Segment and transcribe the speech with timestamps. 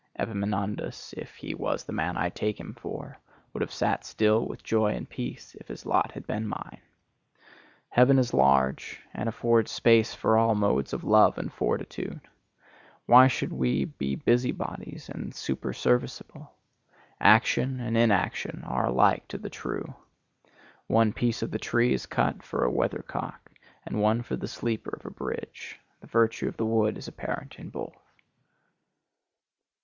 [0.17, 3.19] Epaminondas, if he was the man I take him for,
[3.53, 6.81] would have sat still with joy and peace, if his lot had been mine.
[7.89, 12.19] Heaven is large, and affords space for all modes of love and fortitude.
[13.05, 16.49] Why should we be busybodies and superserviceable?
[17.19, 19.93] Action and inaction are alike to the true.
[20.87, 23.51] One piece of the tree is cut for a weathercock
[23.85, 27.59] and one for the sleeper of a bridge; the virtue of the wood is apparent
[27.59, 28.11] in both.